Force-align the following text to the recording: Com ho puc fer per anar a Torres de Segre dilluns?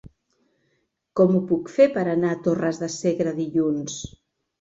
Com 1.19 1.35
ho 1.35 1.41
puc 1.51 1.69
fer 1.73 1.87
per 1.97 2.05
anar 2.13 2.31
a 2.37 2.39
Torres 2.47 2.81
de 2.85 2.89
Segre 2.95 3.35
dilluns? 3.41 3.99